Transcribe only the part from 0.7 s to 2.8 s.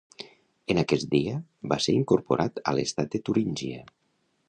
En aquest dia, va ser incorporat a